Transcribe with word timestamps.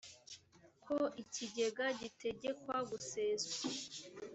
ko 0.83 0.97
ikigega 1.21 1.85
gitegekwa 1.99 2.75
guseswa 2.89 3.67